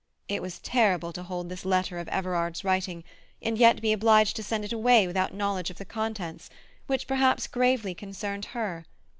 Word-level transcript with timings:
It 0.27 0.41
was 0.41 0.57
terrible 0.57 1.13
to 1.13 1.21
hold 1.21 1.47
this 1.47 1.63
letter 1.63 1.99
of 1.99 2.07
Everard's 2.07 2.63
writing, 2.63 3.03
and 3.39 3.55
yet 3.55 3.83
be 3.83 3.93
obliged 3.93 4.35
to 4.37 4.41
send 4.43 4.65
it 4.65 4.73
away 4.73 5.05
without 5.05 5.31
knowledge 5.31 5.69
of 5.69 5.77
the 5.77 5.85
contents, 5.85 6.49
which 6.87 7.05
perhaps 7.05 7.45
gravely 7.45 7.93
concerned 7.93 8.45
her. 8.45 8.85